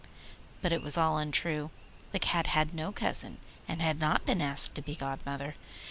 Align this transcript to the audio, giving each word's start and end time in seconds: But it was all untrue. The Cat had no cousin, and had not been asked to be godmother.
But 0.63 0.71
it 0.71 0.81
was 0.81 0.97
all 0.97 1.19
untrue. 1.19 1.69
The 2.11 2.17
Cat 2.17 2.47
had 2.47 2.73
no 2.73 2.91
cousin, 2.91 3.37
and 3.67 3.83
had 3.83 3.99
not 3.99 4.25
been 4.25 4.41
asked 4.41 4.73
to 4.73 4.81
be 4.81 4.95
godmother. 4.95 5.53